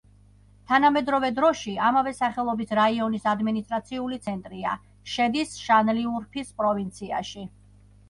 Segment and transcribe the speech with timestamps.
[0.69, 4.77] თანამედროვე დროში ამავე სახელობის რაიონის ადმინისტრაციული ცენტრია,
[5.15, 7.51] შედის შანლიურფის პროვინციაში.